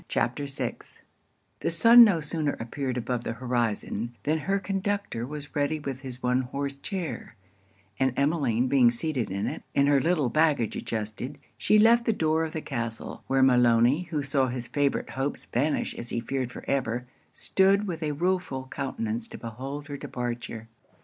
CHAPTER 0.07 0.47
VI 0.47 0.77
The 1.59 1.69
sun 1.69 2.03
no 2.03 2.19
sooner 2.21 2.57
appeared 2.59 2.97
above 2.97 3.23
the 3.23 3.33
horizon, 3.33 4.15
than 4.23 4.39
her 4.39 4.57
conductor 4.59 5.27
was 5.27 5.55
ready 5.55 5.79
with 5.79 6.01
his 6.01 6.23
one 6.23 6.41
horse 6.41 6.73
chair: 6.73 7.35
and 7.99 8.11
Emmeline 8.17 8.67
being 8.67 8.89
seated 8.89 9.29
in 9.29 9.45
it, 9.45 9.61
and 9.75 9.87
her 9.87 10.01
little 10.01 10.29
baggage 10.29 10.75
adjusted, 10.75 11.37
she 11.55 11.77
left 11.77 12.05
the 12.05 12.13
door 12.13 12.43
of 12.43 12.53
the 12.53 12.61
castle; 12.63 13.23
where 13.27 13.43
Maloney, 13.43 14.07
who 14.09 14.23
saw 14.23 14.47
his 14.47 14.67
favourite 14.67 15.11
hopes 15.11 15.45
vanish 15.45 15.93
as 15.93 16.09
he 16.09 16.19
feared 16.19 16.51
for 16.51 16.65
ever, 16.67 17.05
stood 17.31 17.85
with 17.85 18.01
a 18.01 18.13
rueful 18.13 18.67
countenance 18.71 19.27
to 19.27 19.37
behold 19.37 19.87
her 19.87 19.97
departure. 19.97 20.67